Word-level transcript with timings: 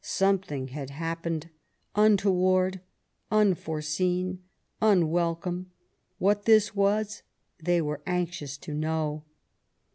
Something 0.03 0.69
had 0.69 0.89
happened, 0.89 1.51
untoward, 1.93 2.79
unforeseen, 3.29 4.39
unwelcome; 4.81 5.69
what 6.17 6.45
this 6.45 6.73
was, 6.75 7.21
they 7.63 7.83
were 7.83 8.01
anxious 8.07 8.57
to 8.57 8.73
know. 8.73 9.23